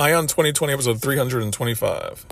[0.00, 2.24] Eye on 2020, episode 325.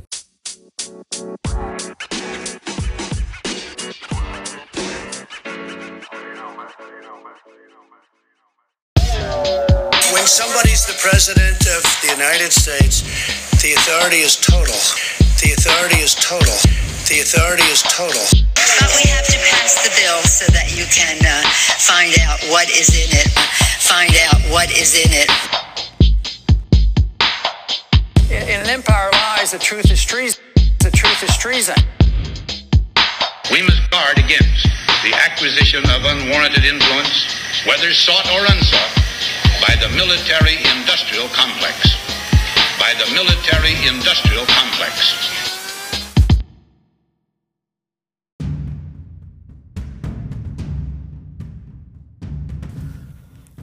[10.09, 13.04] When somebody's the president of the United States,
[13.61, 14.73] the authority is total.
[15.45, 16.57] The authority is total.
[17.05, 18.25] The authority is total.
[18.80, 21.45] But we have to pass the bill so that you can uh,
[21.77, 23.29] find out what is in it.
[23.85, 25.57] Find out what is in it.
[28.31, 30.43] In in an empire lies, the truth is treason.
[30.81, 31.77] The truth is treason.
[33.50, 34.69] We must guard against
[35.02, 37.24] the acquisition of unwarranted influence,
[37.64, 38.92] whether sought or unsought,
[39.64, 41.96] by the military industrial complex.
[42.78, 45.57] By the military industrial complex.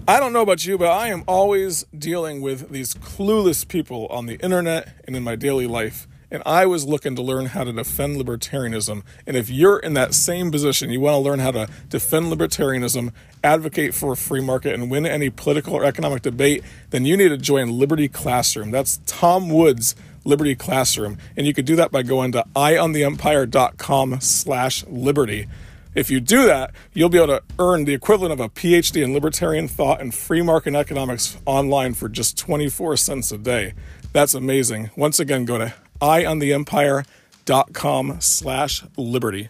[0.08, 4.28] I don't know about you, but I am always dealing with these clueless people on
[4.28, 6.08] the internet and in my daily life.
[6.30, 9.02] And I was looking to learn how to defend libertarianism.
[9.26, 13.14] And if you're in that same position, you want to learn how to defend libertarianism,
[13.44, 17.30] advocate for a free market, and win any political or economic debate, then you need
[17.30, 18.70] to join Liberty Classroom.
[18.70, 21.18] That's Tom Woods' Liberty Classroom.
[21.36, 25.48] And you could do that by going to eyeontheempire.com slash liberty.
[25.96, 29.14] If you do that, you'll be able to earn the equivalent of a PhD in
[29.14, 33.74] libertarian thought and free market economics online for just 24 cents a day.
[34.12, 34.90] That's amazing.
[34.98, 39.48] Once again, go to eyeontheempire.com slash liberty.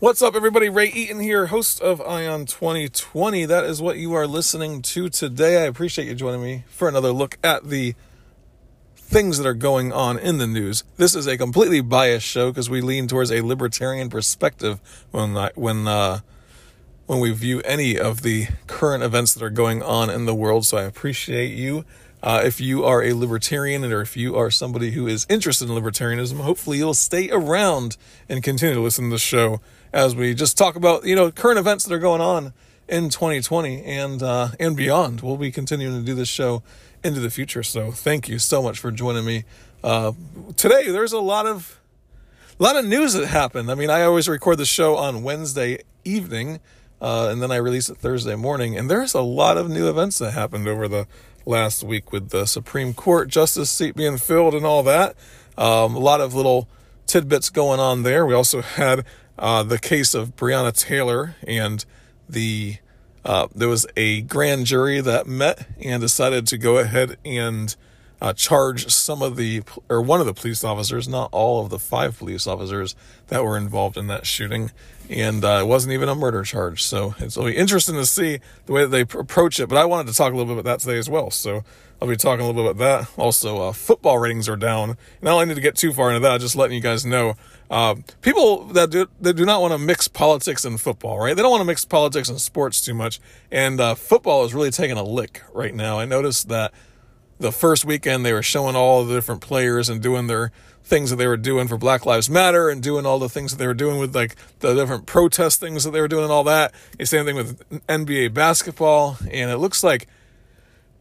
[0.00, 0.68] What's up, everybody?
[0.68, 3.46] Ray Eaton here, host of Eye on 2020.
[3.46, 5.62] That is what you are listening to today.
[5.62, 7.94] I appreciate you joining me for another look at the
[9.14, 10.82] things that are going on in the news.
[10.96, 14.80] This is a completely biased show because we lean towards a libertarian perspective
[15.12, 16.18] when I, when uh,
[17.06, 20.66] when we view any of the current events that are going on in the world.
[20.66, 21.84] So I appreciate you.
[22.24, 25.76] Uh, if you are a libertarian or if you are somebody who is interested in
[25.76, 27.96] libertarianism, hopefully you'll stay around
[28.28, 29.60] and continue to listen to the show
[29.92, 32.52] as we just talk about you know current events that are going on
[32.88, 35.20] in 2020 and uh, and beyond.
[35.20, 36.62] We'll be continuing to do this show
[37.02, 37.62] into the future.
[37.62, 39.44] So thank you so much for joining me
[39.82, 40.12] uh,
[40.56, 40.90] today.
[40.90, 41.80] There's a lot of
[42.58, 43.70] a lot of news that happened.
[43.70, 46.60] I mean, I always record the show on Wednesday evening,
[47.00, 48.76] uh, and then I release it Thursday morning.
[48.76, 51.06] And there's a lot of new events that happened over the
[51.46, 55.16] last week with the Supreme Court justice seat being filled and all that.
[55.58, 56.68] Um, a lot of little
[57.06, 58.24] tidbits going on there.
[58.24, 59.04] We also had
[59.38, 61.84] uh, the case of Breonna Taylor and
[62.28, 62.78] the
[63.24, 67.74] uh, there was a grand jury that met and decided to go ahead and
[68.20, 71.78] uh, charge some of the or one of the police officers, not all of the
[71.78, 72.94] five police officers
[73.28, 74.70] that were involved in that shooting,
[75.10, 76.82] and uh, it wasn't even a murder charge.
[76.82, 79.68] So it's really interesting to see the way that they pr- approach it.
[79.68, 81.30] But I wanted to talk a little bit about that today as well.
[81.30, 81.64] So
[82.04, 83.18] I'll be talking a little bit about that.
[83.18, 84.98] Also, uh, football ratings are down.
[85.22, 86.38] And I need to get too far into that.
[86.38, 87.34] Just letting you guys know.
[87.70, 91.34] Uh, people that do that do not want to mix politics and football, right?
[91.34, 93.20] They don't want to mix politics and sports too much.
[93.50, 95.98] And uh, football is really taking a lick right now.
[95.98, 96.74] I noticed that
[97.40, 101.16] the first weekend they were showing all the different players and doing their things that
[101.16, 103.72] they were doing for Black Lives Matter and doing all the things that they were
[103.72, 106.74] doing with like the different protest things that they were doing and all that.
[106.98, 109.16] The same thing with NBA basketball.
[109.30, 110.06] And it looks like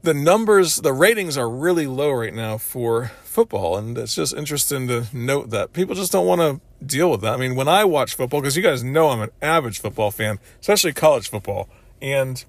[0.04, 3.78] the numbers, the ratings are really low right now for football.
[3.78, 7.34] And it's just interesting to note that people just don't want to deal with that.
[7.34, 10.40] I mean, when I watch football, because you guys know I'm an average football fan,
[10.60, 11.70] especially college football.
[12.02, 12.44] And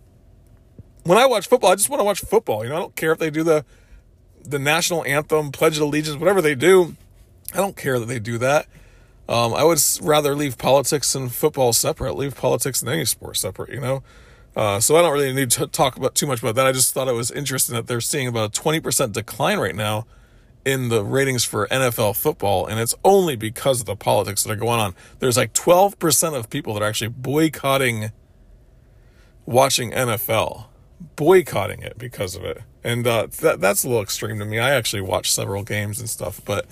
[1.05, 2.65] when I watch football, I just want to watch football.
[2.65, 3.65] You know, I don't care if they do the
[4.47, 6.97] the national anthem, pledge of allegiance, whatever they do.
[7.55, 8.67] I don't care that they do that.
[9.27, 12.15] Um, I would rather leave politics and football separate.
[12.15, 13.71] Leave politics and any sport separate.
[13.71, 14.03] You know.
[14.57, 16.67] Uh, so I don't really need to talk about too much about that.
[16.67, 20.07] I just thought it was interesting that they're seeing about a 20% decline right now
[20.65, 24.57] in the ratings for NFL football, and it's only because of the politics that are
[24.57, 24.95] going on.
[25.19, 28.13] There's like 12% of people that are actually boycotting
[29.45, 30.67] watching NFL,
[31.17, 32.63] boycotting it because of it.
[32.83, 34.59] And uh, that, that's a little extreme to me.
[34.59, 36.67] I actually watch several games and stuff, but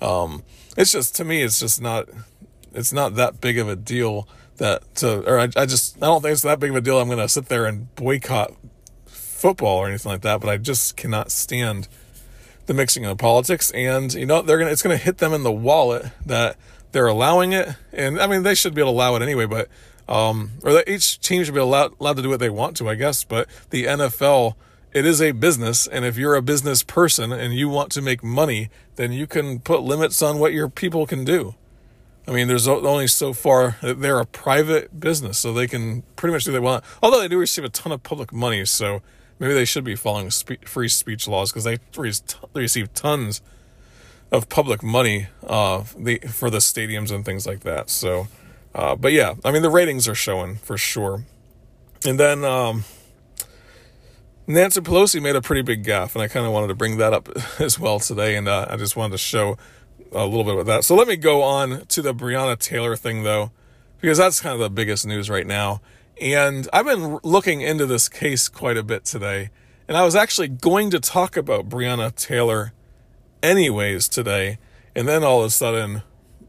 [0.00, 0.42] um,
[0.76, 2.08] it's just, to me, it's just not,
[2.74, 4.28] it's not that big of a deal
[4.58, 7.00] that to, or I, I just, I don't think it's that big of a deal.
[7.00, 8.54] I'm going to sit there and boycott
[9.06, 11.88] football or anything like that, but I just cannot stand
[12.66, 13.70] the mixing of politics.
[13.72, 16.56] And, you know, they're going to, it's going to hit them in the wallet that
[16.92, 17.68] they're allowing it.
[17.92, 19.68] And I mean, they should be able to allow it anyway, but,
[20.08, 22.88] um, or that each team should be allowed, allowed to do what they want to,
[22.88, 23.24] I guess.
[23.24, 24.54] But the NFL,
[24.92, 25.86] it is a business.
[25.86, 29.60] And if you're a business person and you want to make money, then you can
[29.60, 31.54] put limits on what your people can do.
[32.28, 33.78] I mean, there's only so far.
[33.80, 36.84] They're a private business, so they can pretty much do what they want.
[37.02, 39.00] Although they do receive a ton of public money, so
[39.38, 42.12] maybe they should be following spe- free speech laws because they re-
[42.52, 43.40] they receive tons
[44.30, 47.88] of public money uh, the, for the stadiums and things like that.
[47.88, 48.28] So,
[48.74, 51.24] uh, but yeah, I mean, the ratings are showing for sure.
[52.04, 52.84] And then um,
[54.46, 57.14] Nancy Pelosi made a pretty big gaffe, and I kind of wanted to bring that
[57.14, 58.36] up as well today.
[58.36, 59.56] And uh, I just wanted to show
[60.12, 60.84] a little bit about that.
[60.84, 63.50] So let me go on to the Breonna Taylor thing, though,
[64.00, 65.80] because that's kind of the biggest news right now.
[66.20, 69.50] And I've been looking into this case quite a bit today.
[69.86, 72.72] And I was actually going to talk about Breonna Taylor
[73.42, 74.58] anyways today.
[74.94, 76.02] And then all of a sudden,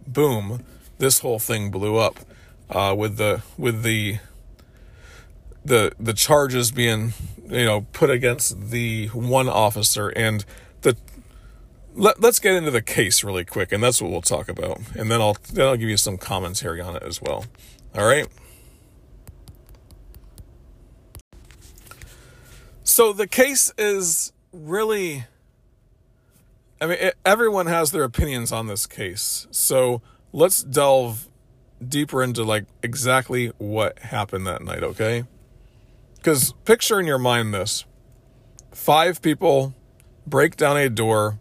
[0.08, 0.64] boom,
[0.98, 2.20] this whole thing blew up
[2.70, 4.20] uh, with the with the
[5.64, 7.14] the the charges being
[7.48, 10.46] you know put against the one officer and
[10.82, 10.96] the
[12.00, 14.80] let, us get into the case really quick and that's what we'll talk about.
[14.96, 17.46] And then I'll then I'll give you some commentary on it as well.
[17.94, 18.28] All right?
[22.84, 25.26] So the case is really
[26.82, 29.48] I mean it, everyone has their opinions on this case.
[29.52, 30.02] So
[30.32, 31.28] let's delve
[31.86, 35.26] deeper into like exactly what happened that night okay?
[36.16, 37.84] Because picture in your mind this.
[38.72, 39.74] Five people
[40.26, 41.40] break down a door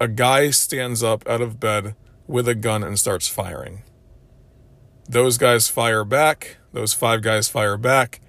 [0.00, 1.94] a guy stands up out of bed
[2.26, 3.82] with a gun and starts firing.
[5.08, 8.20] Those guys fire back, those five guys fire back,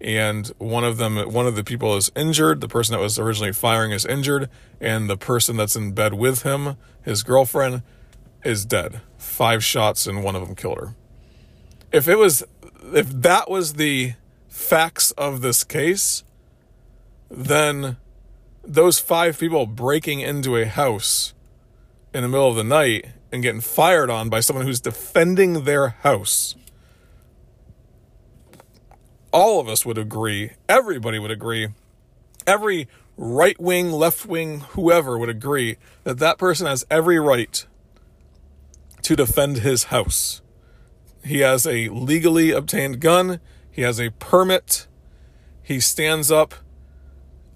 [0.00, 3.52] and one of them one of the people is injured, the person that was originally
[3.52, 4.50] firing is injured,
[4.80, 7.82] and the person that's in bed with him, his girlfriend,
[8.44, 9.00] is dead.
[9.16, 10.94] Five shots and one of them killed her.
[11.90, 12.44] If it was
[12.92, 14.14] if that was the
[14.48, 16.22] facts of this case,
[17.30, 17.96] then
[18.66, 21.32] those five people breaking into a house
[22.12, 25.88] in the middle of the night and getting fired on by someone who's defending their
[25.88, 26.54] house.
[29.32, 31.68] All of us would agree, everybody would agree,
[32.46, 37.66] every right wing, left wing, whoever would agree that that person has every right
[39.02, 40.40] to defend his house.
[41.24, 43.40] He has a legally obtained gun,
[43.70, 44.86] he has a permit,
[45.62, 46.54] he stands up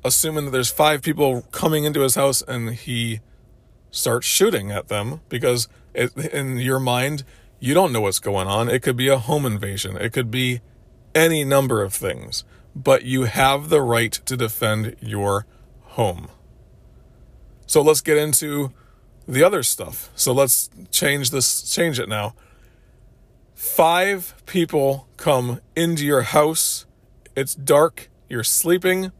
[0.04, 3.20] assuming that there's five people coming into his house and he
[3.90, 7.24] starts shooting at them because it, in your mind
[7.58, 8.70] you don't know what's going on.
[8.70, 9.94] It could be a home invasion.
[9.96, 10.62] It could be
[11.14, 12.44] any number of things
[12.74, 15.46] but you have the right to defend your
[15.82, 16.28] home.
[17.66, 18.72] So let's get into
[19.26, 20.10] the other stuff.
[20.14, 22.34] So let's change this change it now.
[23.54, 26.86] Five people come into your house.
[27.36, 28.08] It's dark.
[28.28, 29.12] You're sleeping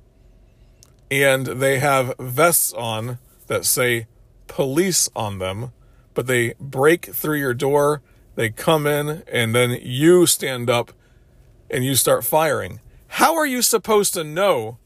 [1.11, 3.19] and they have vests on
[3.49, 4.07] that say
[4.47, 5.73] police on them,
[6.15, 8.03] but they break through your door,
[8.37, 10.93] they come in, and then you stand up
[11.71, 12.81] and you start firing.
[13.15, 14.79] How are you supposed to know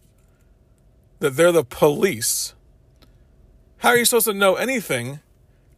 [1.18, 2.54] that they're the police?
[3.78, 5.20] How are you supposed to know anything?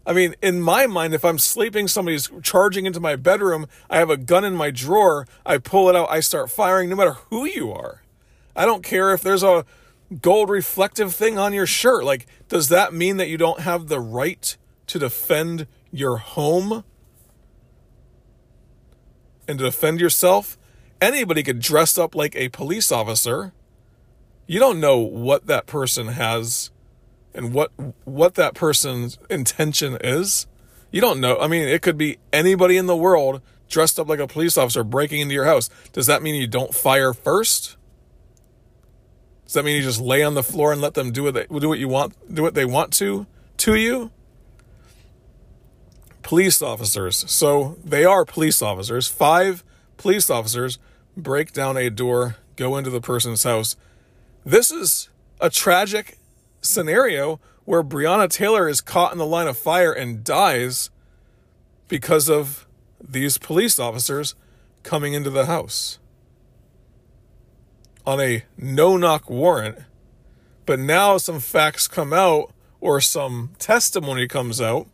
[0.06, 4.10] I mean, in my mind, if I'm sleeping, somebody's charging into my bedroom, I have
[4.10, 7.44] a gun in my drawer, I pull it out, I start firing, no matter who
[7.44, 8.02] you are.
[8.54, 9.66] I don't care if there's a
[10.20, 12.04] gold reflective thing on your shirt.
[12.04, 14.56] Like, does that mean that you don't have the right
[14.88, 16.84] to defend your home
[19.48, 20.58] and to defend yourself?
[21.00, 23.52] Anybody could dress up like a police officer.
[24.46, 26.70] You don't know what that person has
[27.34, 27.70] and what
[28.04, 30.46] what that person's intention is.
[30.90, 31.38] You don't know.
[31.38, 34.84] I mean, it could be anybody in the world dressed up like a police officer
[34.84, 35.68] breaking into your house.
[35.92, 37.75] Does that mean you don't fire first?
[39.46, 41.46] Does that mean you just lay on the floor and let them do what they
[41.46, 43.26] do what you want do what they want to
[43.58, 44.10] to you?
[46.22, 47.24] Police officers.
[47.30, 49.06] So they are police officers.
[49.06, 49.62] Five
[49.96, 50.78] police officers
[51.16, 53.76] break down a door, go into the person's house.
[54.44, 55.10] This is
[55.40, 56.18] a tragic
[56.60, 60.90] scenario where Breonna Taylor is caught in the line of fire and dies
[61.86, 62.66] because of
[63.00, 64.34] these police officers
[64.82, 66.00] coming into the house
[68.06, 69.78] on a no knock warrant,
[70.64, 74.86] but now some facts come out or some testimony comes out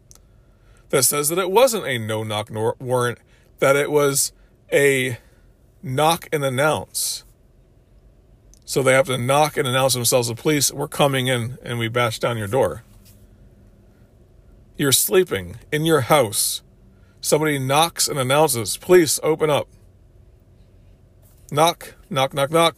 [0.89, 2.51] that says that it wasn't a no knock
[2.81, 3.19] warrant,
[3.59, 4.33] that it was
[4.73, 5.19] a
[5.83, 7.25] knock and announce.
[8.65, 11.89] So they have to knock and announce themselves to police, we're coming in and we
[11.89, 12.85] bash down your door.
[14.77, 16.63] You're sleeping in your house.
[17.21, 19.69] Somebody knocks and announces, police, open up.
[21.51, 22.77] Knock, knock, knock, knock.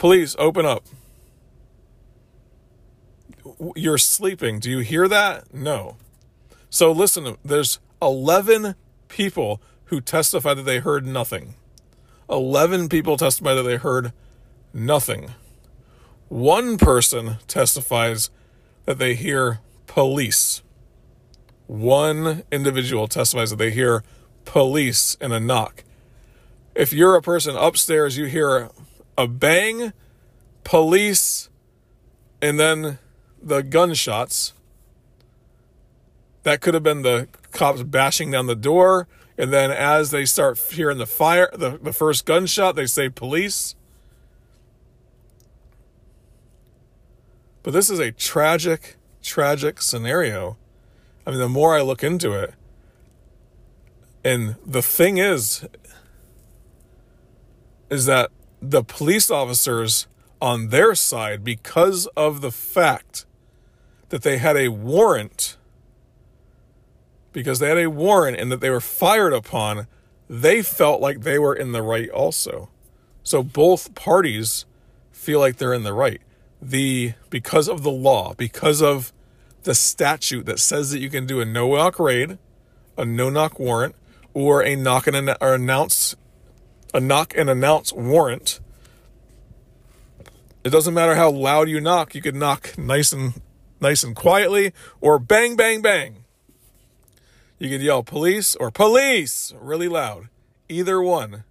[0.00, 0.86] Police, open up.
[3.76, 4.58] You're sleeping.
[4.58, 5.52] Do you hear that?
[5.52, 5.98] No.
[6.70, 8.76] So listen, there's 11
[9.08, 11.52] people who testified that they heard nothing.
[12.30, 14.14] 11 people testified that they heard
[14.72, 15.32] nothing.
[16.30, 18.30] One person testifies
[18.86, 20.62] that they hear police.
[21.66, 24.02] One individual testifies that they hear
[24.46, 25.84] police and a knock.
[26.74, 28.70] If you're a person upstairs, you hear
[29.20, 29.92] a bang,
[30.64, 31.50] police,
[32.40, 32.98] and then
[33.42, 34.54] the gunshots.
[36.42, 39.06] That could have been the cops bashing down the door.
[39.36, 43.74] And then as they start hearing the fire, the, the first gunshot, they say police.
[47.62, 50.56] But this is a tragic, tragic scenario.
[51.26, 52.54] I mean, the more I look into it,
[54.24, 55.66] and the thing is,
[57.90, 58.30] is that
[58.60, 60.06] the police officers
[60.40, 63.26] on their side, because of the fact
[64.08, 65.56] that they had a warrant,
[67.32, 69.86] because they had a warrant and that they were fired upon,
[70.28, 72.70] they felt like they were in the right also.
[73.22, 74.64] So both parties
[75.12, 76.20] feel like they're in the right.
[76.62, 79.12] The because of the law, because of
[79.62, 82.38] the statute that says that you can do a no knock raid,
[82.96, 83.94] a no knock warrant,
[84.34, 86.16] or a knock and an- or announce
[86.92, 88.60] a knock and announce warrant.
[90.64, 92.14] It doesn't matter how loud you knock.
[92.14, 93.40] You could knock nice and
[93.80, 96.24] nice and quietly, or bang bang bang.
[97.58, 100.28] You could yell police or police really loud.
[100.68, 101.44] Either one.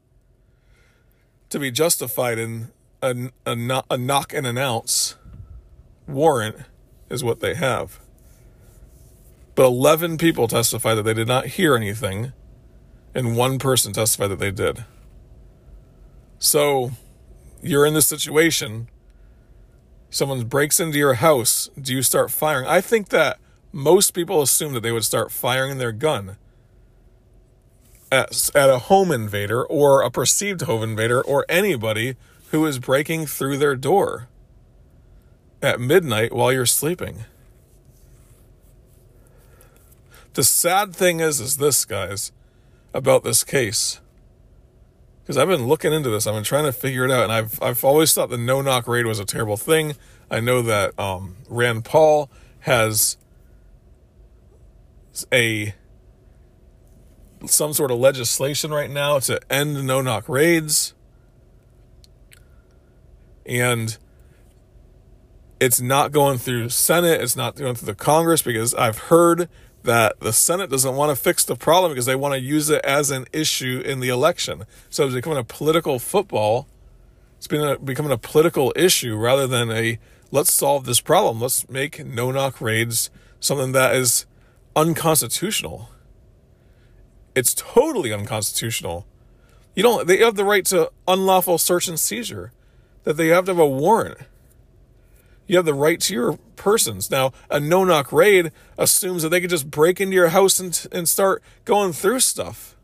[1.50, 2.70] To be justified in
[3.02, 5.16] a, a, a knock and announce
[6.08, 6.58] warrant
[7.10, 8.00] is what they have.
[9.56, 12.34] But 11 people testified that they did not hear anything,
[13.14, 14.86] and one person testified that they did.
[16.40, 16.92] So
[17.62, 18.88] you're in this situation.
[20.10, 21.70] Someone breaks into your house.
[21.80, 22.66] Do you start firing?
[22.66, 23.38] I think that
[23.72, 26.38] most people assume that they would start firing their gun
[28.12, 32.16] at, at a home invader or a perceived home invader or anybody
[32.52, 34.28] who is breaking through their door
[35.62, 37.26] at midnight while you're sleeping.
[40.34, 42.32] The sad thing is, is this, guys,
[42.94, 44.00] about this case.
[45.30, 47.62] Because I've been looking into this, I've been trying to figure it out, and I've
[47.62, 49.96] I've always thought the no knock raid was a terrible thing.
[50.32, 52.32] I know that um, Rand Paul
[52.62, 53.16] has
[55.32, 55.76] a
[57.46, 60.96] some sort of legislation right now to end no knock raids.
[63.46, 64.00] And
[65.60, 69.48] it's not going through Senate, it's not going through the Congress because I've heard
[69.84, 72.84] that the Senate doesn't want to fix the problem because they want to use it
[72.84, 74.66] as an issue in the election.
[74.90, 76.68] So it's becoming a political football.
[77.38, 80.00] It's been a, becoming a political issue rather than a
[80.32, 81.40] let's solve this problem.
[81.42, 83.10] Let's make no knock raids
[83.40, 84.26] something that is
[84.76, 85.90] unconstitutional.
[87.36, 89.08] It's totally unconstitutional.
[89.76, 92.52] You don't they have the right to unlawful search and seizure.
[93.04, 94.18] That they have to have a warrant.
[95.50, 97.10] You have the right to your persons.
[97.10, 100.88] Now, a no knock raid assumes that they could just break into your house and,
[100.92, 102.78] and start going through stuff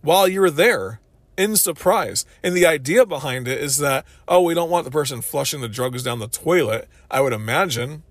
[0.00, 1.00] while you're there
[1.36, 2.26] in surprise.
[2.42, 5.68] And the idea behind it is that, oh, we don't want the person flushing the
[5.68, 8.02] drugs down the toilet, I would imagine.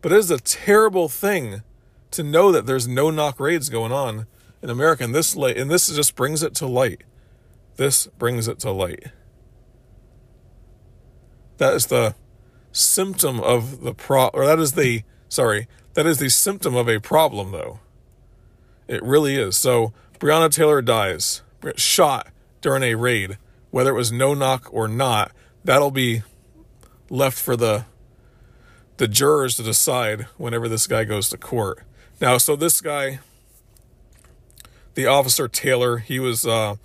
[0.00, 1.62] But it is a terrible thing
[2.12, 4.28] to know that there's no knock raids going on
[4.62, 5.02] in America.
[5.02, 7.02] And this, and this just brings it to light.
[7.74, 9.08] This brings it to light.
[11.58, 12.14] That is the
[12.72, 17.00] symptom of the pro, or that is the, sorry, that is the symptom of a
[17.00, 17.80] problem, though.
[18.86, 19.56] It really is.
[19.56, 21.42] So Breonna Taylor dies,
[21.76, 22.28] shot
[22.60, 23.38] during a raid,
[23.70, 25.32] whether it was no knock or not.
[25.64, 26.22] That'll be
[27.10, 27.84] left for the
[28.96, 31.84] the jurors to decide whenever this guy goes to court.
[32.20, 33.20] Now, so this guy,
[34.94, 36.76] the officer Taylor, he was uh,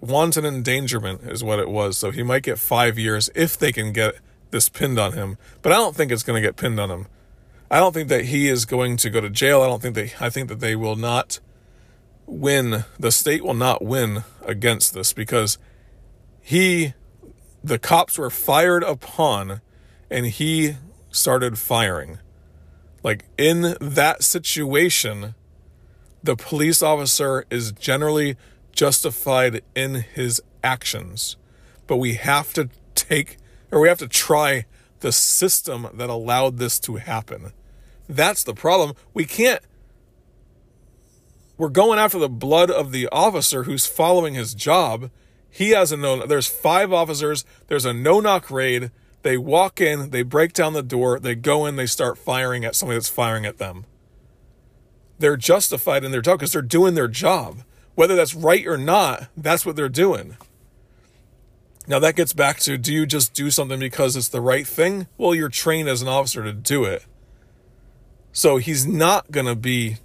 [0.00, 1.98] wanton endangerment, is what it was.
[1.98, 4.16] So he might get five years if they can get
[4.50, 5.38] this pinned on him.
[5.62, 7.06] But I don't think it's going to get pinned on him.
[7.70, 9.62] I don't think that he is going to go to jail.
[9.62, 10.12] I don't think they.
[10.20, 11.40] I think that they will not
[12.26, 12.84] win.
[12.98, 15.58] The state will not win against this because
[16.40, 16.94] he,
[17.64, 19.62] the cops were fired upon,
[20.10, 20.76] and he
[21.10, 22.18] started firing.
[23.02, 25.34] Like in that situation,
[26.22, 28.36] the police officer is generally
[28.76, 31.36] justified in his actions.
[31.88, 33.38] But we have to take,
[33.72, 34.66] or we have to try
[35.00, 37.52] the system that allowed this to happen.
[38.08, 38.94] That's the problem.
[39.12, 39.60] We can't,
[41.58, 45.10] we're going after the blood of the officer who's following his job.
[45.50, 48.90] He has a no, there's five officers, there's a no knock raid,
[49.26, 52.76] They walk in, they break down the door, they go in, they start firing at
[52.76, 53.84] somebody that's firing at them.
[55.18, 57.64] They're justified in their job because they're doing their job.
[57.96, 60.36] Whether that's right or not, that's what they're doing.
[61.88, 65.08] Now that gets back to do you just do something because it's the right thing?
[65.16, 67.04] Well, you're trained as an officer to do it.
[68.32, 69.96] So he's not going to be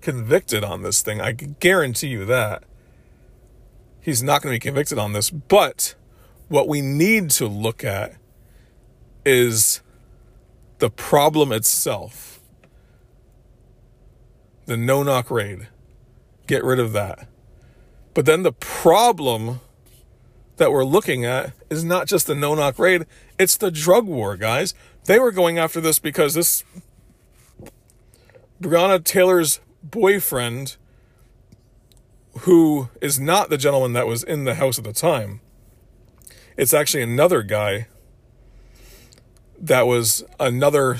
[0.00, 1.20] convicted on this thing.
[1.20, 2.64] I guarantee you that.
[4.00, 5.30] He's not going to be convicted on this.
[5.30, 5.94] But
[6.48, 8.14] what we need to look at
[9.24, 9.80] is
[10.78, 12.40] the problem itself.
[14.66, 15.68] The no knock raid.
[16.50, 17.28] Get rid of that.
[18.12, 19.60] But then the problem
[20.56, 23.06] that we're looking at is not just the no knock raid,
[23.38, 24.74] it's the drug war, guys.
[25.04, 26.64] They were going after this because this
[28.60, 30.76] Breonna Taylor's boyfriend,
[32.40, 35.40] who is not the gentleman that was in the house at the time,
[36.56, 37.86] it's actually another guy
[39.56, 40.98] that was another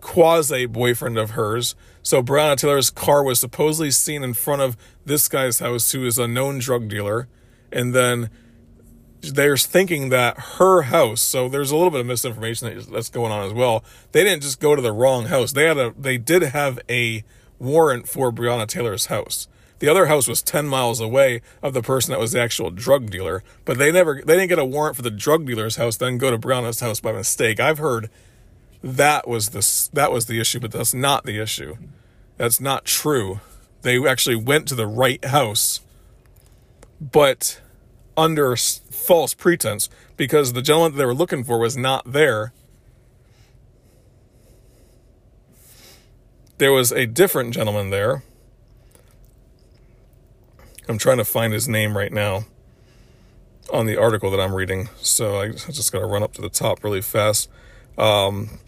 [0.00, 1.74] quasi boyfriend of hers.
[2.06, 6.18] So Breonna Taylor's car was supposedly seen in front of this guy's house, who is
[6.18, 7.26] a known drug dealer,
[7.72, 8.30] and then
[9.22, 13.44] they're thinking that her house so there's a little bit of misinformation that's going on
[13.44, 13.82] as well.
[14.12, 15.50] They didn't just go to the wrong house.
[15.50, 17.24] They had a they did have a
[17.58, 19.48] warrant for breonna taylor's house.
[19.80, 23.10] The other house was 10 miles away of the person that was the actual drug
[23.10, 26.18] dealer but they never they didn't get a warrant for the drug dealer's house then
[26.18, 27.58] go to breonna's house by mistake.
[27.58, 28.10] I've heard
[28.80, 31.76] that was the that was the issue but that's not the issue
[32.36, 33.40] that's not true
[33.82, 35.80] they actually went to the right house
[37.00, 37.60] but
[38.16, 42.52] under false pretense because the gentleman that they were looking for was not there.
[46.58, 48.22] There was a different gentleman there.
[50.88, 52.44] I'm trying to find his name right now
[53.72, 56.48] on the article that I'm reading, so I just got to run up to the
[56.48, 57.50] top really fast.
[57.98, 58.60] Um,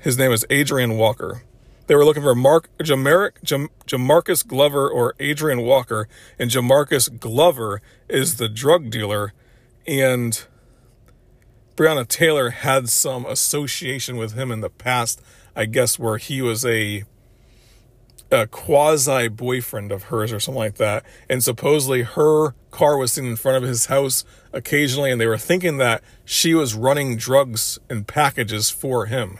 [0.00, 1.42] his name is Adrian Walker.
[1.86, 7.82] They were looking for Mark Jamaric, Jam, Jamarcus Glover or Adrian Walker, and Jamarcus Glover
[8.08, 9.34] is the drug dealer,
[9.86, 10.46] and
[11.76, 15.20] Breonna Taylor had some association with him in the past,
[15.54, 17.04] I guess, where he was a
[18.30, 23.26] a quasi boyfriend of hers or something like that, and supposedly her car was seen
[23.26, 27.78] in front of his house occasionally, and they were thinking that she was running drugs
[27.90, 29.38] and packages for him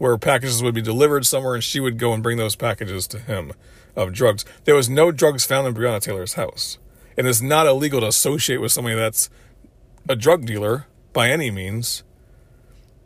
[0.00, 3.18] where packages would be delivered somewhere and she would go and bring those packages to
[3.18, 3.52] him
[3.94, 4.46] of drugs.
[4.64, 6.78] There was no drugs found in Breonna Taylor's house.
[7.18, 9.28] And it's not illegal to associate with somebody that's
[10.08, 12.02] a drug dealer by any means.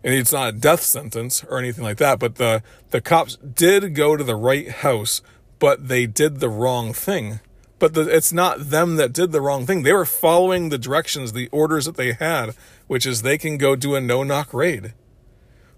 [0.04, 2.20] And it's not a death sentence or anything like that.
[2.20, 5.20] But the, the cops did go to the right house,
[5.59, 7.40] but they did the wrong thing.
[7.80, 9.83] But the, it's not them that did the wrong thing.
[9.83, 12.54] They were following the directions, the orders that they had,
[12.87, 14.94] which is they can go do a no knock raid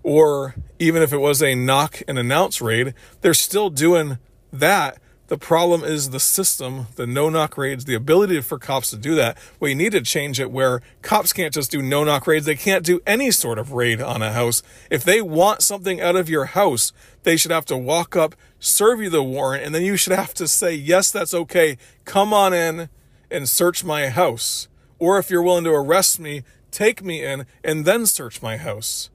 [0.06, 4.18] or even if it was a knock and announce raid, they're still doing
[4.52, 4.98] that.
[5.26, 9.16] The problem is the system, the no knock raids, the ability for cops to do
[9.16, 9.36] that.
[9.58, 12.46] We need to change it where cops can't just do no knock raids.
[12.46, 14.62] They can't do any sort of raid on a house.
[14.92, 16.92] If they want something out of your house,
[17.24, 20.34] they should have to walk up, serve you the warrant, and then you should have
[20.34, 21.78] to say, yes, that's okay.
[22.04, 22.90] Come on in
[23.28, 24.68] and search my house.
[25.00, 29.10] Or if you're willing to arrest me, take me in and then search my house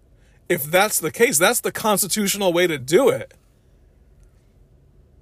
[0.52, 3.34] if that's the case, that's the constitutional way to do it.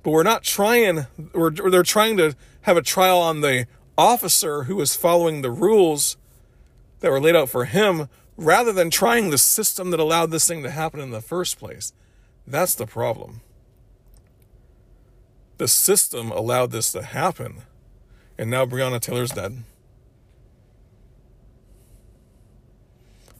[0.02, 4.76] But we're not trying, we're, they're trying to have a trial on the officer who
[4.76, 6.18] was following the rules
[7.02, 10.63] that were laid out for him rather than trying the system that allowed this thing
[10.63, 11.94] to happen in the first place.
[12.48, 13.42] That's the problem.
[15.58, 17.62] The system allowed this to happen.
[18.36, 19.63] And now Breonna Taylor's dead.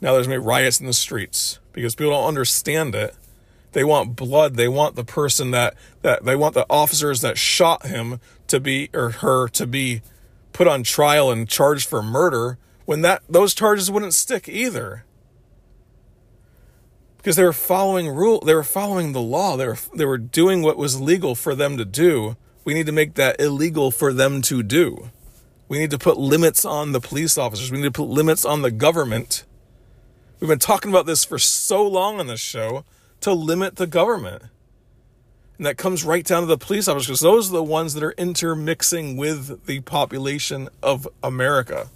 [0.02, 3.16] Now there's be riots in the streets because people don't understand it.
[3.72, 4.56] They want blood.
[4.56, 8.90] They want the person that, that they want the officers that shot him to be
[8.94, 10.02] or her to be
[10.52, 15.06] put on trial and charged for murder when that those charges wouldn't stick either.
[17.18, 19.56] Because they were following rule they were following the law.
[19.56, 22.36] They were they were doing what was legal for them to do.
[22.66, 25.12] We need to make that illegal for them to do.
[25.70, 27.72] We need to put limits on the police officers.
[27.72, 29.46] We need to put limits on the government
[30.40, 32.86] We've been talking about this for so long on this show
[33.22, 34.44] to limit the government.
[35.58, 38.04] And that comes right down to the police officers because those are the ones that
[38.04, 41.90] are intermixing with the population of America.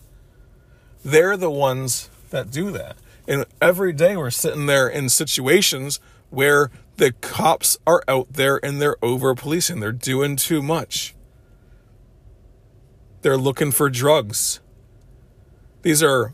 [1.05, 2.97] They're the ones that do that.
[3.25, 8.81] And every day we're sitting there in situations where the cops are out there and
[8.81, 9.79] they're over policing.
[9.79, 11.15] They're doing too much.
[13.21, 14.59] They're looking for drugs.
[15.83, 16.33] These are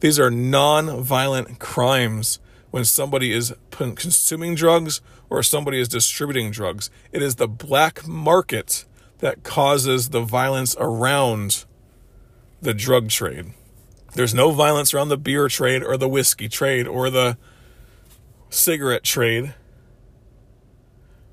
[0.00, 2.38] These are non violent crimes
[2.70, 6.90] when somebody is consuming drugs or somebody is distributing drugs.
[7.12, 8.84] It is the black market
[9.18, 11.64] that causes the violence around
[12.60, 13.52] the drug trade.
[14.14, 17.36] There's no violence around the beer trade or the whiskey trade or the
[18.50, 19.54] cigarette trade.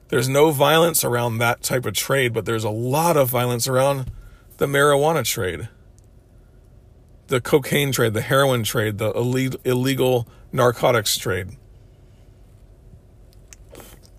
[0.10, 4.12] There's no violence around that type of trade, but there's a lot of violence around
[4.58, 5.70] the marijuana trade,
[7.28, 9.12] the cocaine trade, the heroin trade, the
[9.64, 11.50] illegal narcotics trade.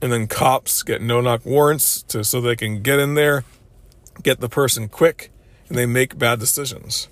[0.03, 3.45] And then cops get no knock warrants to so they can get in there,
[4.23, 5.31] get the person quick,
[5.69, 7.09] and they make bad decisions.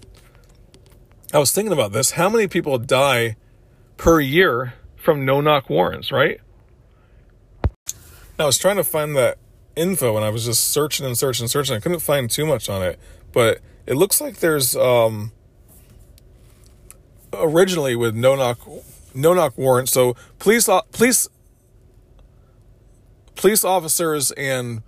[1.32, 2.12] I was thinking about this.
[2.12, 3.36] How many people die
[3.96, 6.40] per year from no knock warrants, right?
[8.38, 9.38] I was trying to find that
[9.76, 11.76] info and I was just searching and searching and searching.
[11.76, 12.98] I couldn't find too much on it,
[13.32, 15.32] but it looks like there's um,
[17.40, 18.58] originally with no knock
[19.14, 19.92] no knock warrants.
[19.92, 21.28] So police police
[23.36, 24.82] police officers and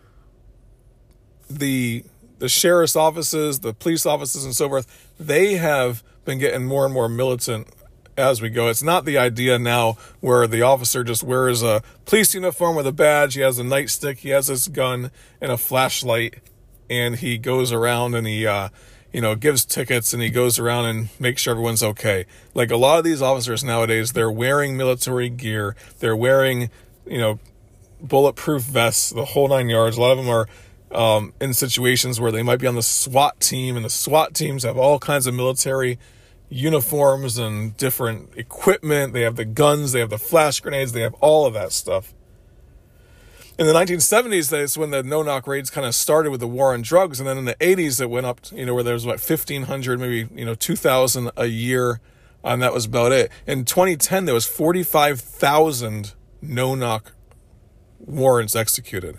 [1.49, 2.05] the
[2.39, 6.93] the sheriff's offices, the police offices, and so forth, they have been getting more and
[6.93, 7.69] more militant
[8.17, 8.69] as we go.
[8.69, 12.93] It's not the idea now where the officer just wears a police uniform with a
[12.93, 16.37] badge, he has a nightstick, he has his gun and a flashlight,
[16.91, 18.69] and he goes around and he, uh,
[19.12, 22.27] you know, gives tickets and he goes around and makes sure everyone's okay.
[22.55, 26.71] Like a lot of these officers nowadays, they're wearing military gear, they're wearing,
[27.07, 27.38] you know,
[28.01, 29.97] bulletproof vests, the whole nine yards.
[29.97, 30.47] A lot of them are
[30.92, 34.62] um, in situations where they might be on the SWAT team, and the SWAT teams
[34.64, 35.99] have all kinds of military
[36.49, 39.12] uniforms and different equipment.
[39.12, 42.14] They have the guns, they have the flash grenades, they have all of that stuff.
[43.59, 46.75] In the 1970s, that's when the no knock raids kind of started with the war
[46.75, 47.21] on drugs.
[47.21, 49.99] And then in the 80s, it went up, you know, where there was what, 1,500,
[49.99, 52.01] maybe, you know, 2,000 a year.
[52.45, 53.31] And that was about it.
[53.47, 57.12] In 2010, there was 45,000 no knock
[57.99, 59.16] warrants executed.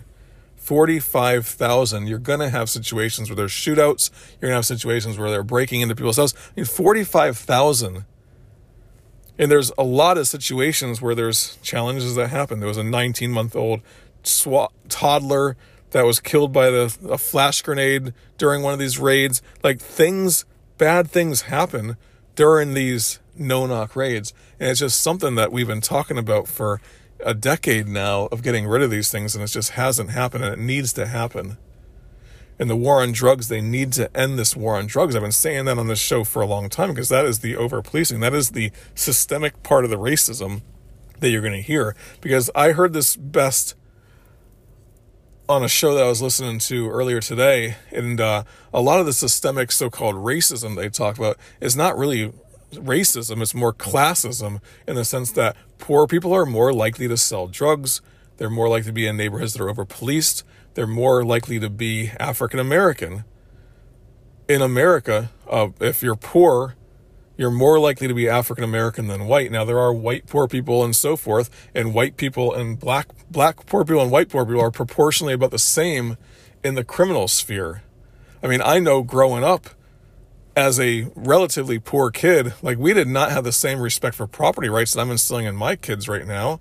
[0.56, 2.06] 45,000.
[2.06, 4.10] You're going to have situations where there's shootouts.
[4.34, 6.38] You're going to have situations where they're breaking into people's houses.
[6.50, 8.04] I mean, 45,000.
[9.38, 12.60] And there's a lot of situations where there's challenges that happen.
[12.60, 13.80] There was a 19 month old
[14.22, 15.56] SWAT toddler
[15.90, 19.42] that was killed by the, a flash grenade during one of these raids.
[19.62, 20.44] Like things,
[20.76, 21.96] bad things happen
[22.34, 24.32] during these no knock raids.
[24.60, 26.80] And it's just something that we've been talking about for
[27.24, 30.52] a decade now of getting rid of these things and it just hasn't happened and
[30.52, 31.56] it needs to happen.
[32.60, 35.14] And the war on drugs, they need to end this war on drugs.
[35.14, 37.56] I've been saying that on this show for a long time because that is the
[37.56, 38.20] over policing.
[38.20, 40.62] That is the systemic part of the racism
[41.20, 41.94] that you're going to hear.
[42.20, 43.74] Because I heard this best
[45.48, 47.76] on a show that I was listening to earlier today.
[47.90, 51.96] And uh, a lot of the systemic so called racism they talk about is not
[51.96, 52.32] really
[52.74, 57.46] racism, it's more classism in the sense that poor people are more likely to sell
[57.46, 58.02] drugs,
[58.36, 61.70] they're more likely to be in neighborhoods that are over policed, they're more likely to
[61.70, 63.24] be African American.
[64.48, 66.74] In America, uh, if you're poor,
[67.38, 69.50] you're more likely to be African American than white.
[69.50, 73.64] Now there are white poor people and so forth, and white people and black black
[73.64, 76.18] poor people and white poor people are proportionally about the same
[76.62, 77.82] in the criminal sphere.
[78.42, 79.70] I mean, I know growing up
[80.56, 84.68] as a relatively poor kid, like we did not have the same respect for property
[84.68, 86.60] rights that I'm instilling in my kids right now.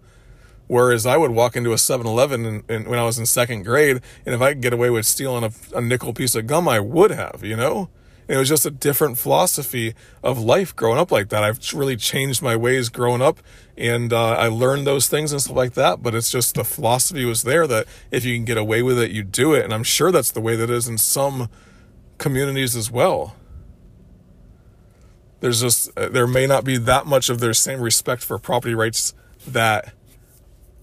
[0.67, 4.35] Whereas I would walk into a 7 Eleven when I was in second grade, and
[4.35, 7.09] if I could get away with stealing a, a nickel piece of gum, I would
[7.09, 7.89] have, you know?
[8.27, 11.43] It was just a different philosophy of life growing up like that.
[11.43, 13.39] I've really changed my ways growing up,
[13.77, 16.03] and uh, I learned those things and stuff like that.
[16.03, 19.11] But it's just the philosophy was there that if you can get away with it,
[19.11, 19.63] you do it.
[19.63, 21.49] And I'm sure that's the way that is in some
[22.17, 23.35] communities as well
[25.39, 28.73] there's just uh, there may not be that much of their same respect for property
[28.73, 29.13] rights
[29.47, 29.93] that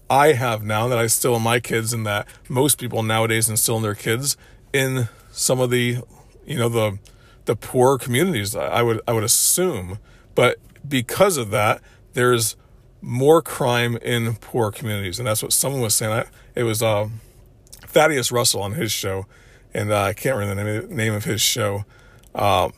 [0.09, 3.77] I have now that I still in my kids and that most people nowadays instill
[3.77, 4.37] in their kids
[4.71, 5.97] in some of the
[6.45, 6.99] you know the
[7.45, 9.99] the poor communities I would I would assume.
[10.33, 11.81] But because of that
[12.13, 12.55] there's
[13.05, 15.19] more crime in poor communities.
[15.19, 16.11] And that's what someone was saying.
[16.11, 17.09] I, it was uh,
[17.69, 19.27] Thaddeus Russell on his show.
[19.73, 21.85] And uh, I can't remember the name of his show.
[22.33, 22.69] Uh,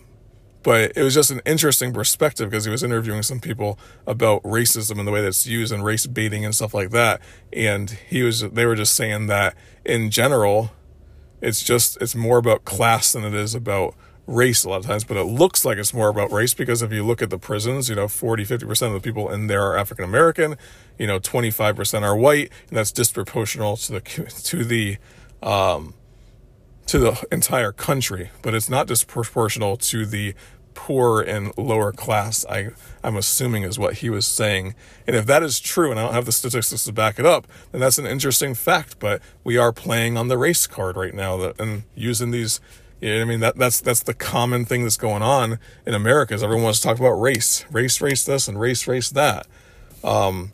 [0.64, 5.00] but it was just an interesting perspective because he was interviewing some people about racism
[5.00, 7.22] and the way that's used and race baiting and stuff like that.
[7.54, 10.72] And he was, they were just saying that in general,
[11.40, 13.96] it's just, it's more about class than it is about
[14.28, 16.92] race a lot of times, but it looks like it's more about race because if
[16.92, 19.78] you look at the prisons, you know, 40, 50% of the people in there are
[19.78, 20.58] African American,
[21.00, 24.98] you know, 25% are white, and that's disproportional to the, to the,
[25.42, 25.94] um,
[26.88, 30.36] to the entire country, but it's not disproportional to the
[30.78, 32.46] poor and lower class.
[32.46, 32.70] I
[33.04, 34.76] I'm assuming is what he was saying.
[35.08, 37.48] And if that is true, and I don't have the statistics to back it up,
[37.72, 39.00] then that's an interesting fact.
[39.00, 42.62] But we are playing on the race card right now, that, and using these.
[43.00, 43.40] You know what I mean?
[43.42, 46.34] That that's that's the common thing that's going on in America.
[46.34, 49.46] Is everyone wants to talk about race, race, race this, and race, race that.
[50.04, 50.52] Um,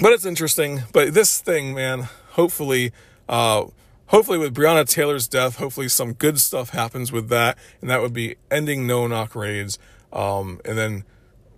[0.00, 0.82] but it's interesting.
[0.92, 2.92] But this thing, man, hopefully.
[3.28, 3.66] Uh,
[4.08, 8.12] hopefully with Breonna Taylor's death, hopefully some good stuff happens with that, and that would
[8.12, 9.78] be ending no knock raids,
[10.12, 11.04] um, and then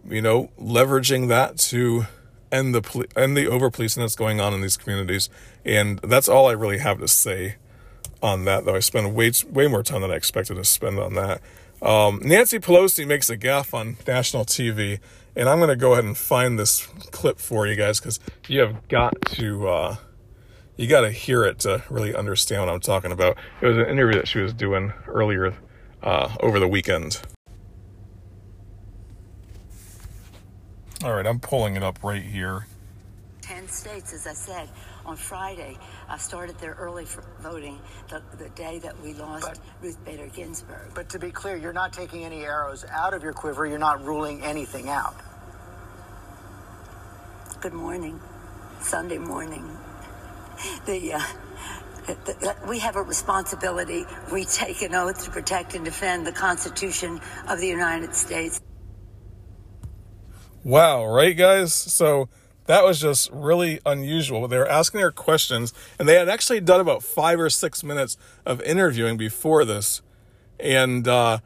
[0.08, 2.06] you know leveraging that to
[2.52, 5.28] end the poli- end the over policing that's going on in these communities,
[5.64, 7.56] and that's all I really have to say
[8.24, 8.64] on that.
[8.64, 11.40] Though I spend way way more time than I expected to spend on that.
[11.82, 15.00] Um, Nancy Pelosi makes a gaffe on national TV,
[15.36, 18.60] and I'm going to go ahead and find this clip for you guys because you
[18.60, 19.68] have got to.
[19.68, 19.96] Uh,
[20.76, 23.36] you got to hear it to really understand what I'm talking about.
[23.60, 25.54] It was an interview that she was doing earlier
[26.02, 27.20] uh, over the weekend.
[31.04, 32.66] All right, I'm pulling it up right here.
[33.42, 34.68] 10 states, as I said,
[35.06, 35.76] on Friday.
[36.08, 40.28] I started there early for voting the, the day that we lost But- Ruth Bader
[40.28, 40.92] Ginsburg.
[40.94, 43.66] But to be clear, you're not taking any arrows out of your quiver.
[43.66, 45.14] You're not ruling anything out.
[47.60, 48.20] Good morning,
[48.80, 49.64] Sunday morning.
[50.86, 51.20] The, uh,
[52.06, 54.04] the, we have a responsibility.
[54.32, 58.60] We take an oath to protect and defend the Constitution of the United States.
[60.62, 61.74] Wow, right, guys?
[61.74, 62.28] So
[62.66, 64.46] that was just really unusual.
[64.48, 68.16] They were asking her questions, and they had actually done about five or six minutes
[68.46, 70.02] of interviewing before this.
[70.58, 71.38] And uh,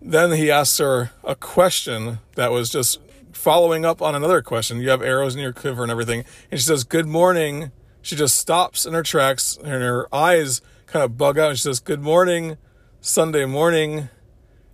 [0.00, 2.98] then he asked her a question that was just
[3.32, 4.80] following up on another question.
[4.80, 6.24] You have arrows in your quiver and everything.
[6.50, 7.70] And she says, Good morning.
[8.00, 11.50] She just stops in her tracks, and her eyes kind of bug out.
[11.50, 12.56] And she says, Good morning,
[13.00, 14.08] Sunday morning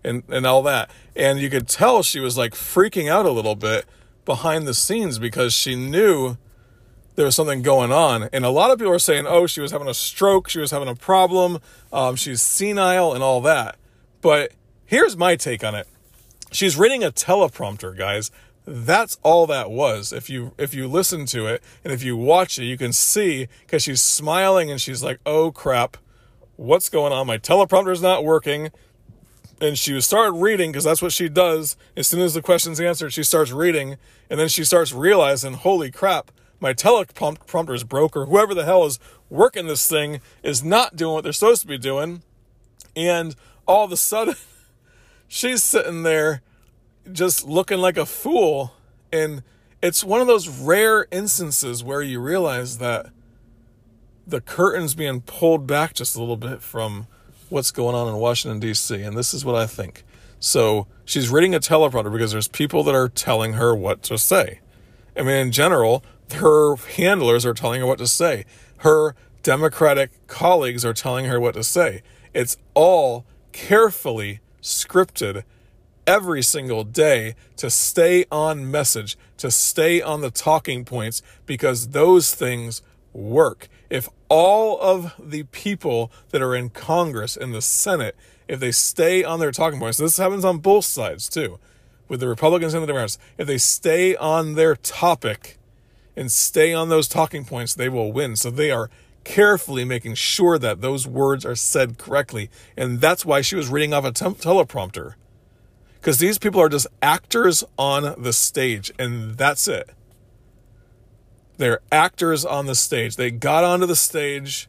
[0.05, 0.91] and and all that.
[1.17, 3.85] And you could tell she was like freaking out a little bit
[4.29, 6.37] behind the scenes because she knew
[7.17, 8.29] there was something going on.
[8.33, 10.71] And a lot of people are saying, "Oh, she was having a stroke, she was
[10.71, 11.59] having a problem,
[11.93, 13.77] um, she's senile, and all that."
[14.21, 14.53] But
[14.85, 15.89] here's my take on it:
[16.53, 18.31] she's reading a teleprompter, guys.
[18.67, 20.13] That's all that was.
[20.13, 23.49] If you if you listen to it and if you watch it, you can see
[23.63, 25.97] because she's smiling and she's like, "Oh crap,
[26.57, 27.27] what's going on?
[27.27, 28.71] My teleprompter's not working."
[29.61, 31.77] And she started reading because that's what she does.
[31.97, 33.97] As soon as the question's answered, she starts reading,
[34.31, 38.85] and then she starts realizing, holy crap, my teleprompter is broke, or whoever the hell
[38.85, 38.99] is
[39.31, 42.23] working this thing is not doing what they're supposed to be doing.
[42.97, 43.35] And
[43.67, 44.35] all of a sudden,
[45.29, 46.43] she's sitting there
[47.11, 48.73] just looking like a fool.
[49.13, 49.43] And
[49.83, 53.07] it's one of those rare instances where you realize that
[54.27, 57.07] the curtain's being pulled back just a little bit from
[57.51, 60.05] what's going on in Washington, D.C., and this is what I think.
[60.41, 64.61] So she's reading a teleprompter because there's people that are telling her what to say.
[65.17, 68.45] I mean, in general, her handlers are telling her what to say.
[68.79, 72.03] Her Democratic colleagues are telling her what to say.
[72.35, 75.43] It's all carefully scripted
[76.07, 82.35] every single day to stay on message, to stay on the talking points, because those
[82.35, 82.83] things
[83.13, 83.69] work.
[83.91, 89.25] If all of the people that are in Congress and the Senate, if they stay
[89.25, 91.59] on their talking points, this happens on both sides too,
[92.09, 95.59] with the Republicans and the Democrats, if they stay on their topic
[96.17, 98.37] and stay on those talking points, they will win.
[98.37, 98.91] So they are
[99.25, 102.51] carefully making sure that those words are said correctly.
[102.77, 105.15] And that's why she was reading off a teleprompter.
[106.01, 109.91] Because these people are just actors on the stage, and that's it.
[111.59, 113.17] They're actors on the stage.
[113.17, 114.69] They got onto the stage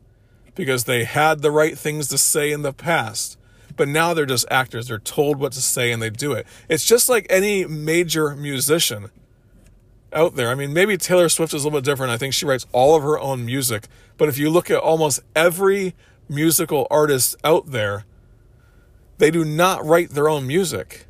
[0.56, 3.38] because they had the right things to say in the past.
[3.78, 4.88] But now they're just actors.
[4.88, 6.46] They're told what to say and they do it.
[6.68, 9.10] It's just like any major musician
[10.12, 10.50] out there.
[10.50, 12.12] I mean, maybe Taylor Swift is a little bit different.
[12.12, 13.88] I think she writes all of her own music.
[14.18, 15.96] But if you look at almost every
[16.28, 18.06] musical artist out there,
[19.20, 21.06] they do not write their own music.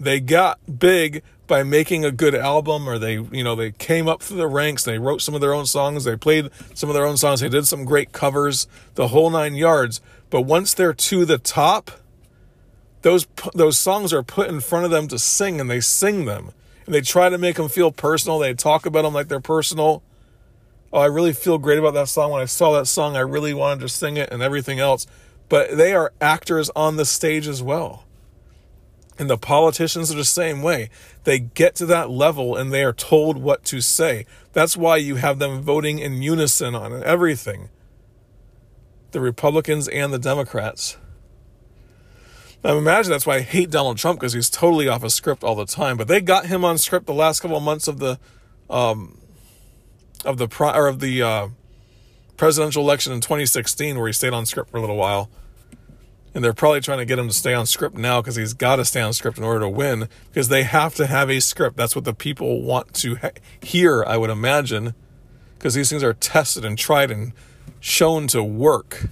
[0.00, 4.22] They got big by making a good album or they you know they came up
[4.22, 7.06] through the ranks they wrote some of their own songs they played some of their
[7.06, 10.00] own songs they did some great covers the whole nine yards.
[10.30, 11.90] But once they're to the top
[13.02, 16.52] those those songs are put in front of them to sing and they sing them.
[16.84, 20.02] And they try to make them feel personal they talk about them like they're personal.
[20.92, 22.30] Oh i really feel great about that song.
[22.30, 25.06] When i saw that song i really wanted to sing it and everything else.
[25.48, 28.04] But they are actors on the stage as well
[29.18, 30.90] and the politicians are the same way.
[31.24, 34.26] They get to that level and they are told what to say.
[34.52, 37.68] That's why you have them voting in unison on everything.
[39.10, 40.96] The Republicans and the Democrats.
[42.64, 45.54] I imagine that's why I hate Donald Trump because he's totally off of script all
[45.54, 45.96] the time.
[45.96, 48.18] But they got him on script the last couple of months of the,
[48.68, 49.20] um,
[50.24, 51.48] of the pri- or of the uh,
[52.36, 55.30] presidential election in 2016, where he stayed on script for a little while.
[56.34, 58.76] And they're probably trying to get him to stay on script now because he's got
[58.76, 61.76] to stay on script in order to win because they have to have a script.
[61.76, 63.16] That's what the people want to
[63.60, 64.94] hear, I would imagine,
[65.56, 67.32] because these things are tested and tried and
[67.80, 69.08] shown to work.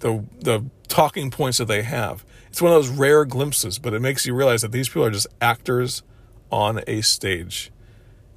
[0.00, 2.24] The the talking points that they have.
[2.48, 5.10] It's one of those rare glimpses, but it makes you realize that these people are
[5.10, 6.02] just actors
[6.50, 7.70] on a stage.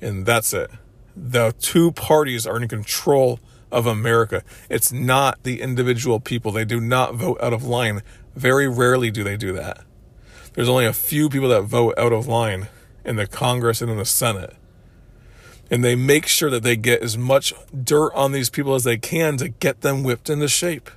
[0.01, 0.69] And that's it.
[1.15, 3.39] The two parties are in control
[3.71, 4.43] of America.
[4.69, 6.51] It's not the individual people.
[6.51, 8.01] They do not vote out of line.
[8.35, 9.83] Very rarely do they do that.
[10.53, 12.67] There's only a few people that vote out of line
[13.05, 14.55] in the Congress and in the Senate.
[15.71, 17.53] And they make sure that they get as much
[17.83, 20.89] dirt on these people as they can to get them whipped into shape.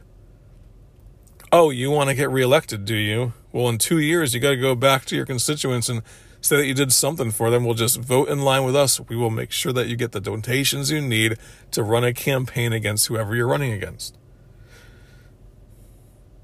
[1.50, 3.34] Oh, you want to get reelected, do you?
[3.52, 6.02] Well, in two years, you got to go back to your constituents and
[6.42, 7.64] say that you did something for them.
[7.64, 9.00] We'll just vote in line with us.
[9.00, 11.38] We will make sure that you get the donations you need
[11.70, 14.18] to run a campaign against whoever you're running against.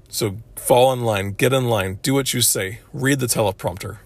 [0.07, 3.99] So fall in line, get in line, do what you say, read the teleprompter.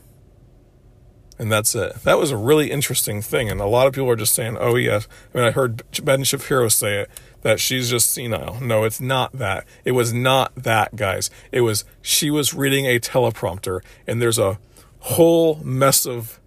[1.40, 1.96] And that's it.
[2.04, 3.50] That was a really interesting thing.
[3.50, 5.08] And a lot of people are just saying, oh, yes.
[5.34, 7.10] I mean, I heard Ben Shapiro say it
[7.42, 8.60] that she's just senile.
[8.62, 9.66] No, it's not that.
[9.84, 11.30] It was not that, guys.
[11.52, 14.60] It was she was reading a teleprompter, and there's a
[15.04, 16.40] whole mess of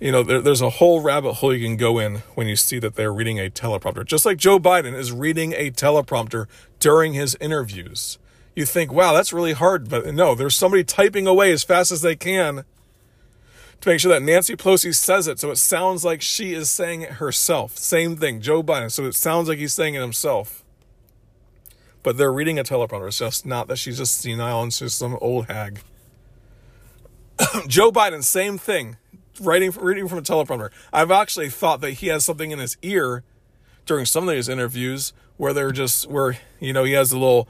[0.00, 2.80] you know there, there's a whole rabbit hole you can go in when you see
[2.80, 4.04] that they're reading a teleprompter.
[4.04, 6.46] Just like joe biden is reading a teleprompter
[6.80, 8.18] during his interviews.
[8.56, 12.02] You think wow that's really hard but no there's somebody typing away as fast as
[12.02, 12.64] they can
[13.82, 17.02] to make sure that nancy pelosi says it so it sounds like she is saying
[17.02, 17.78] it herself.
[17.78, 20.64] Same thing joe biden so it sounds like he's saying it himself.
[22.02, 23.08] But they're reading a teleprompter.
[23.08, 25.80] It's just not that she's just senile and she's some old hag
[27.66, 28.96] Joe Biden, same thing,
[29.40, 30.70] writing reading from a teleprompter.
[30.92, 33.24] I've actually thought that he has something in his ear
[33.84, 37.48] during some of these interviews where they're just where you know he has a little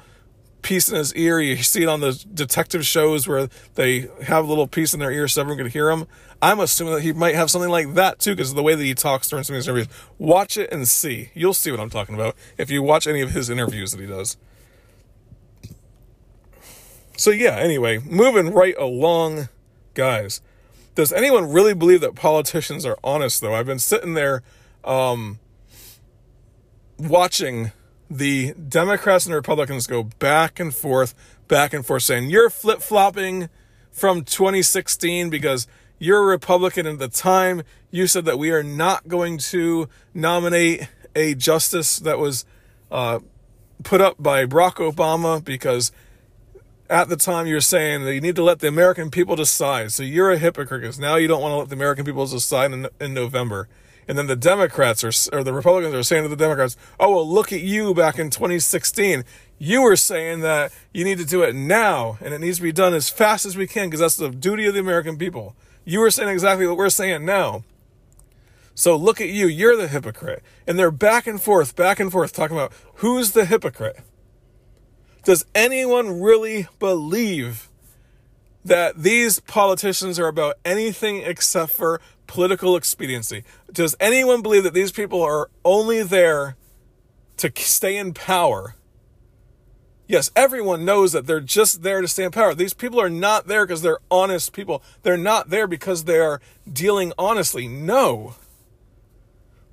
[0.63, 1.41] piece in his ear.
[1.41, 5.13] You see it on the detective shows where they have a little piece in their
[5.13, 6.07] ear so everyone can hear him.
[6.43, 8.95] I'm assuming that he might have something like that too, because the way that he
[8.95, 9.89] talks during some of these interviews.
[10.19, 11.31] Watch it and see.
[11.35, 14.07] You'll see what I'm talking about if you watch any of his interviews that he
[14.07, 14.37] does.
[17.17, 19.49] So yeah, anyway, moving right along
[19.97, 20.41] guys.
[20.95, 23.55] Does anyone really believe that politicians are honest, though?
[23.55, 24.43] I've been sitting there
[24.85, 25.41] um,
[26.99, 27.73] watching
[28.09, 31.15] the Democrats and Republicans go back and forth,
[31.49, 33.49] back and forth, saying, You're flip flopping
[33.91, 35.67] from 2016 because
[35.99, 37.63] you're a Republican at the time.
[37.91, 42.45] You said that we are not going to nominate a justice that was
[42.91, 43.21] uh,
[43.83, 45.93] put up by Barack Obama because
[46.89, 49.93] at the time you're saying that you need to let the American people decide.
[49.93, 52.73] So you're a hypocrite because now you don't want to let the American people decide
[52.73, 53.69] in, in November.
[54.09, 57.29] And then the Democrats are, or the Republicans are saying to the Democrats, oh, well,
[57.29, 59.25] look at you back in 2016.
[59.59, 62.73] You were saying that you need to do it now and it needs to be
[62.73, 65.57] done as fast as we can because that's the duty of the American people.
[65.85, 67.65] You were saying exactly what we're saying now.
[68.75, 69.47] So look at you.
[69.49, 70.43] You're the hypocrite.
[70.67, 74.01] And they're back and forth, back and forth talking about who's the hypocrite.
[75.27, 77.69] Does anyone really believe
[78.65, 83.43] that these politicians are about anything except for political expediency?
[83.73, 86.57] Does anyone believe that these people are only there
[87.39, 88.77] to stay in power?
[90.07, 92.55] Yes, everyone knows that they're just there to stay in power.
[92.55, 94.81] These people are not there because they're honest people.
[95.03, 96.41] They're not there because they are
[96.73, 97.67] dealing honestly.
[97.67, 98.37] No.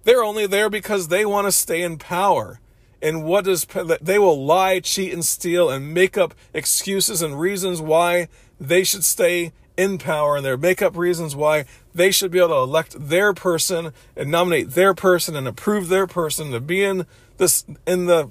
[0.03, 2.59] They're only there because they want to stay in power.
[3.03, 3.67] And what does
[4.01, 8.29] they will lie, cheat, and steal and make up excuses and reasons why
[8.61, 12.49] they should stay in power and they make up reasons why they should be able
[12.49, 17.05] to elect their person and nominate their person and approve their person to be in
[17.37, 18.29] this in the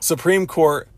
[0.00, 0.88] Supreme Court.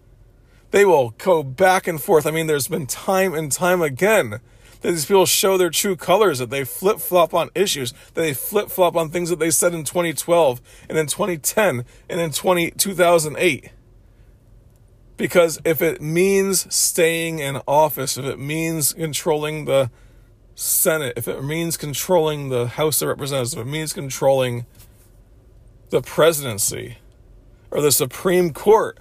[0.71, 2.27] They will go back and forth.
[2.27, 4.41] I mean, there's been time and time again
[4.85, 8.35] that these people show their true colors, that they flip flop on issues, that they
[8.35, 10.61] flip flop on things that they said in 2012
[10.91, 13.71] and in 2010 and in 20, 2008.
[15.17, 19.91] Because if it means staying in office, if it means controlling the
[20.55, 24.67] Senate, if it means controlling the House of Representatives, if it means controlling
[25.89, 26.99] the presidency
[27.71, 28.99] or the Supreme Court,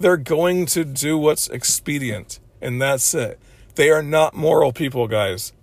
[0.00, 2.40] they're going to do what's expedient.
[2.60, 3.38] And that's it.
[3.80, 5.54] They are not moral people, guys.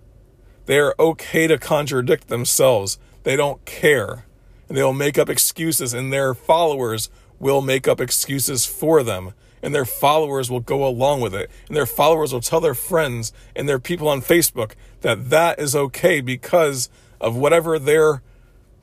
[0.66, 2.98] They are okay to contradict themselves.
[3.22, 4.26] They don't care.
[4.68, 9.34] And they will make up excuses, and their followers will make up excuses for them.
[9.62, 11.48] and their followers will go along with it.
[11.68, 15.76] And their followers will tell their friends and their people on Facebook that that is
[15.76, 16.90] okay because
[17.20, 18.22] of whatever their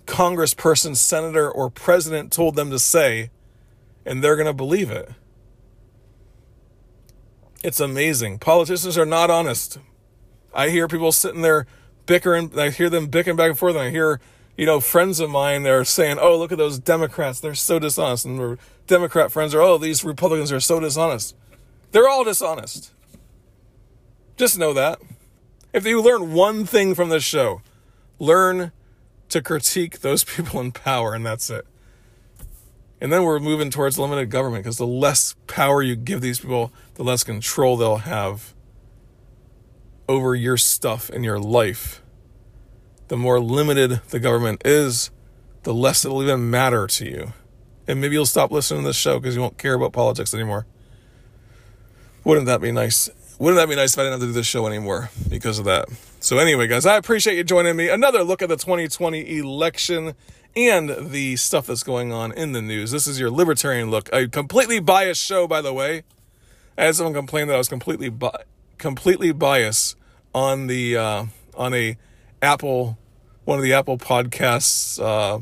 [0.05, 3.31] congressperson, senator, or president told them to say,
[4.05, 5.11] and they're going to believe it.
[7.65, 8.37] It's amazing.
[8.37, 9.79] Politicians are not honest.
[10.53, 11.65] I hear people sitting there
[12.05, 12.51] bickering.
[12.59, 14.19] I hear them bickering back and forth, and I hear,
[14.55, 17.39] you know, friends of mine they're saying, "Oh, look at those Democrats.
[17.39, 21.35] They're so dishonest." And their Democrat friends are, "Oh, these Republicans are so dishonest."
[21.91, 22.91] They're all dishonest.
[24.37, 24.99] Just know that.
[25.73, 27.63] If you learn one thing from this show,
[28.19, 28.73] learn
[29.29, 31.65] to critique those people in power, and that's it.
[33.01, 36.71] And then we're moving towards limited government because the less power you give these people,
[36.95, 38.53] the less control they'll have
[40.07, 42.01] over your stuff and your life.
[43.07, 45.11] The more limited the government is,
[45.63, 47.33] the less it'll even matter to you.
[47.87, 50.65] And maybe you'll stop listening to this show because you won't care about politics anymore.
[52.23, 53.09] Wouldn't that be nice?
[53.37, 55.65] Wouldn't that be nice if I didn't have to do this show anymore because of
[55.65, 55.87] that?
[56.19, 57.89] So, anyway, guys, I appreciate you joining me.
[57.89, 60.13] Another look at the 2020 election
[60.55, 62.89] and the stuff that's going on in the news.
[62.91, 64.09] This is your libertarian look.
[64.13, 66.03] A completely biased show, by the way.
[66.77, 68.43] I had someone complain that I was completely bi-
[68.77, 69.95] completely biased
[70.33, 71.97] on the uh, on a
[72.41, 72.97] Apple
[73.45, 75.39] one of the Apple podcasts uh,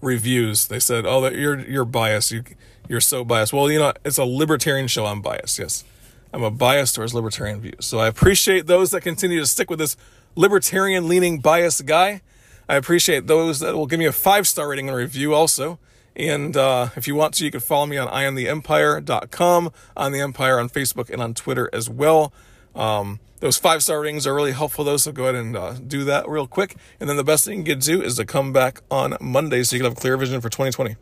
[0.00, 0.66] reviews.
[0.66, 2.32] They said, "Oh, that you're you're biased.
[2.32, 2.42] You
[2.88, 5.06] you're so biased." Well, you know, it's a libertarian show.
[5.06, 5.58] I'm biased.
[5.58, 5.84] Yes,
[6.32, 7.86] I'm a bias towards libertarian views.
[7.86, 9.96] So I appreciate those that continue to stick with this
[10.34, 12.22] libertarian leaning biased guy.
[12.68, 15.78] I appreciate those that will give me a five star rating and review also.
[16.16, 20.60] And uh, if you want to, you can follow me on iamtheempire.com, on the Empire
[20.60, 22.32] on Facebook and on Twitter as well.
[22.74, 26.04] Um, those five star ratings are really helpful, though, so go ahead and uh, do
[26.04, 26.76] that real quick.
[27.00, 29.76] And then the best thing you can do is to come back on Monday so
[29.76, 30.96] you can have clear vision for 2020.